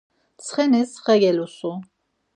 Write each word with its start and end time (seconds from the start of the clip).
Ntsxenis 0.35 0.91
xe 1.03 1.15
gelusu. 1.21 1.71